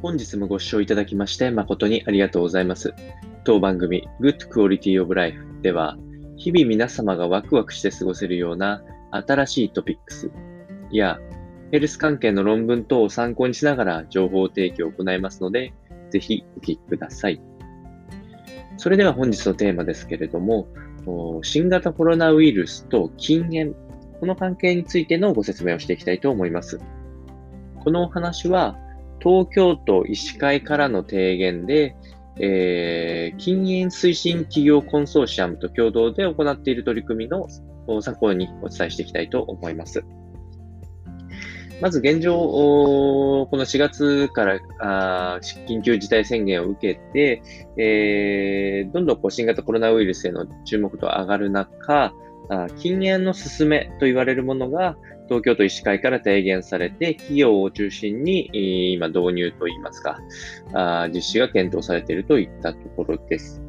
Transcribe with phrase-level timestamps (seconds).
[0.00, 2.94] 本日もご視聴いただきまして誠にありがとうございます。
[3.42, 5.98] 当番組 Good Quality of Life では、
[6.36, 10.30] 日々皆様がワクワクして過ごせるような新しいトピックス
[10.92, 11.18] や
[11.72, 15.74] ヘルス関係の論文等を参考にしながら情報提供を行いますので、
[16.10, 17.40] ぜひお聞きください。
[18.76, 20.68] それでは本日のテーマですけれども、
[21.42, 23.74] 新型コロナウイルスと禁煙、
[24.20, 26.78] この関係についてのご説明をしていきたいと思います。
[27.82, 28.78] このお話は、
[29.20, 31.96] 東京都医師会からの提言で、
[32.40, 37.48] えー、禁煙推進企業コンソーシアムと共同で行っている取り組みの
[38.00, 40.04] 参考にお伝えしていきたいと思います。
[41.80, 47.42] まず現状、この4月からあ緊急事態宣言を受けて、
[47.76, 52.12] えー、どんどんこう新型コロナウイルスへの注目度が上がる中、
[52.78, 54.96] 禁煙の進めと言われるものが
[55.28, 60.18] 東京都医師会から提言されて、企業を中心に今導入といいますか、
[61.12, 63.62] 実施が検討されているといったところです。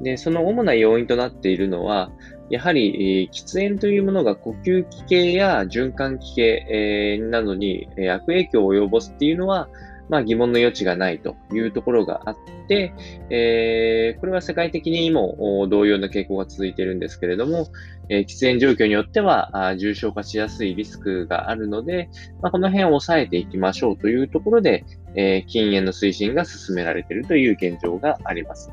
[0.00, 2.10] で、その主な要因となっているのは、
[2.50, 9.68] やはり、喫煙というものが呼吸器系や循環器系、などに悪影響を及ぼすっていうのは、
[10.08, 12.92] まあ、疑問の余地がないというところがあって、
[13.30, 17.68] えー、これは世界的にも同様の傾向が続いているんですけれども、
[18.08, 22.08] えー、喫煙状況によっては重症化しやすいリスクがあるので、
[22.42, 24.84] まあ、この辺を抑えていきましょうというところで、
[25.14, 28.70] えー、禁煙の推進が進められているという現状があります。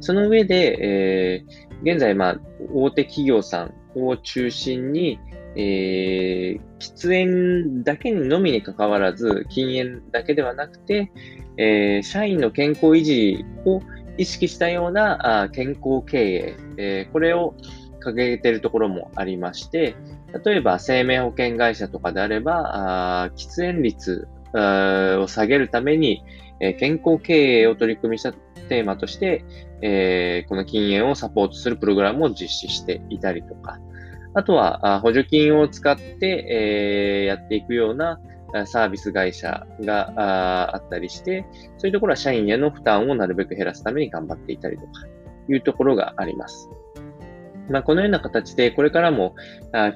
[0.00, 1.44] その上で、え、
[1.84, 2.40] 現在、まあ、
[2.72, 5.20] 大手企業さんを中心に、
[5.56, 11.12] えー、喫煙だけにのみにかかわらず、禁煙だけではなくて、
[11.56, 13.80] えー、社員の健康維持を
[14.16, 17.54] 意識したようなあ健康経営、えー、これを
[18.04, 19.94] 掲げているところもありまして、
[20.44, 26.22] 例えば生命保険会社とかであれば、あ喫煙率を下げるために、
[26.60, 29.44] え、健康経営を取り組みしたテーマとして、
[29.82, 33.78] え、この禁煙をサポートするプログラムを実施していたりとか、
[34.34, 38.18] あとは、補助金を使って、え、やっていくような
[38.66, 41.44] サービス会社があったりして、
[41.78, 45.06] そういうところは社員への負担をなるべく減らすために頑張っていたりとか、
[45.48, 46.70] いうところがあります。
[47.70, 49.34] まあ、このような形で、これからも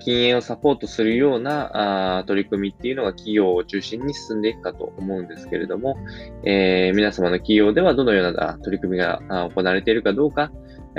[0.01, 5.97] 禁煙をサポートするような取り組みっていうのが企業を中心に進んでいくかと思うんですけれども、
[6.45, 9.21] えー、皆様の企業ではどのような取り組みが
[9.51, 10.53] 行われているかどうか、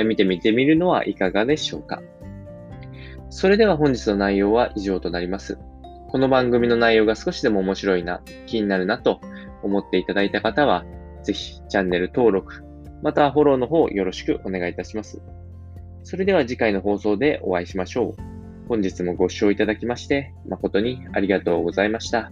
[0.05, 2.01] 見てみてみるのはいかがでしょうか。
[3.29, 5.57] それでは本日の内容は以上となります。
[6.09, 9.19] この番組の内容が少しでも面白いな、気になるなと
[9.63, 10.85] 思っていただいた方は、
[11.23, 12.63] ぜひチャンネル登録、
[13.03, 15.21] またフォローの方よろしくお願いいたします。
[16.03, 18.21] それでは次回の放送でお会いしましょう。
[18.69, 22.31] 本日もご視聴いただきまして誠にありがとうございました。